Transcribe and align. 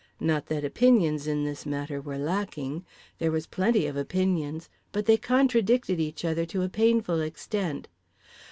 Not 0.19 0.47
that 0.47 0.65
opinions 0.65 1.27
in 1.27 1.43
this 1.43 1.63
matter 1.63 2.01
were 2.01 2.17
lacking. 2.17 2.83
There 3.19 3.31
were 3.31 3.39
plenty 3.41 3.85
of 3.85 3.95
opinions—but 3.95 5.05
they 5.05 5.17
contradicted 5.17 5.99
each 5.99 6.25
other 6.25 6.47
to 6.47 6.63
a 6.63 6.69
painful 6.69 7.21
extent. 7.21 7.87